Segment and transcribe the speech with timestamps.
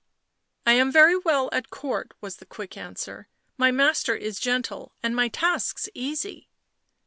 [0.65, 3.27] "I am very well at Court," was the quick answer."
[3.59, 6.49] My master is gentle and my tasks easy."